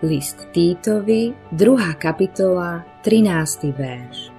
[0.00, 1.76] List Týtovi, 2.
[2.00, 3.68] kapitola, 13.
[3.68, 4.32] verš.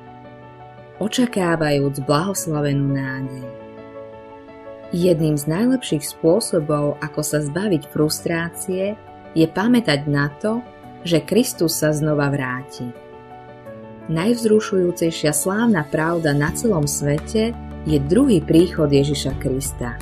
[0.97, 3.46] Očakávajúc blahoslavenú nádej.
[4.89, 8.97] Jedným z najlepších spôsobov, ako sa zbaviť frustrácie,
[9.37, 10.65] je pamätať na to,
[11.05, 12.89] že Kristus sa znova vráti.
[14.09, 17.53] Najvzrušujúcejšia slávna pravda na celom svete
[17.85, 19.93] je druhý príchod Ježiša Krista.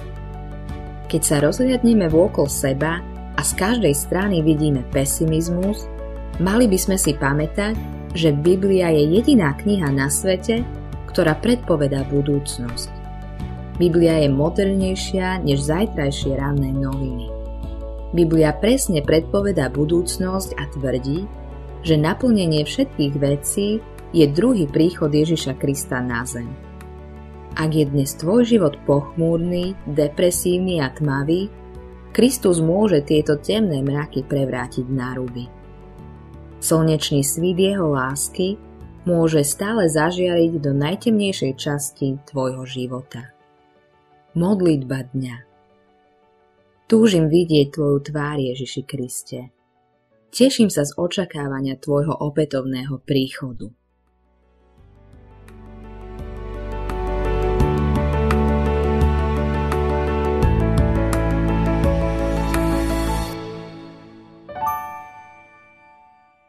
[1.11, 3.03] Keď sa rozhliadneme vôkol seba,
[3.39, 5.87] a z každej strany vidíme pesimizmus,
[6.43, 7.71] mali by sme si pamätať,
[8.11, 10.67] že Biblia je jediná kniha na svete,
[11.07, 12.91] ktorá predpovedá budúcnosť.
[13.79, 17.31] Biblia je modernejšia než zajtrajšie ranné noviny.
[18.11, 21.23] Biblia presne predpovedá budúcnosť a tvrdí,
[21.79, 23.79] že naplnenie všetkých vecí
[24.11, 26.51] je druhý príchod Ježiša Krista na zem.
[27.55, 31.47] Ak je dnes tvoj život pochmúrny, depresívny a tmavý,
[32.09, 35.45] Kristus môže tieto temné mraky prevrátiť na ruby.
[36.59, 38.57] Slnečný svít jeho lásky
[39.07, 43.31] môže stále zažiariť do najtemnejšej časti tvojho života.
[44.35, 45.37] Modlitba dňa
[46.89, 49.53] Túžim vidieť Tvoju tvár, Ježiši Kriste.
[50.33, 53.69] Teším sa z očakávania Tvojho opätovného príchodu.